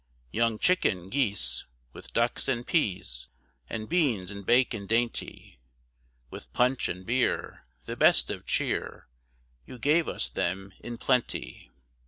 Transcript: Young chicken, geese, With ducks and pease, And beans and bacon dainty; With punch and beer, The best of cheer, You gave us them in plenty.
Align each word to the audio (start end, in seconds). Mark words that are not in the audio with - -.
Young 0.31 0.57
chicken, 0.57 1.11
geese, 1.11 1.65
With 1.93 2.11
ducks 2.11 2.47
and 2.47 2.65
pease, 2.65 3.27
And 3.69 3.87
beans 3.87 4.31
and 4.31 4.43
bacon 4.43 4.87
dainty; 4.87 5.59
With 6.31 6.51
punch 6.53 6.89
and 6.89 7.05
beer, 7.05 7.65
The 7.85 7.95
best 7.95 8.31
of 8.31 8.47
cheer, 8.47 9.05
You 9.67 9.77
gave 9.77 10.07
us 10.07 10.27
them 10.27 10.73
in 10.79 10.97
plenty. 10.97 11.69